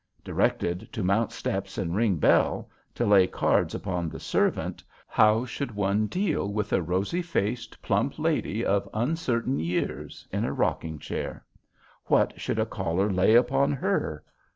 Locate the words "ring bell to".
1.95-3.05